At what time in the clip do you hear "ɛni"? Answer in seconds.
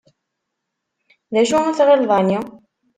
2.19-2.39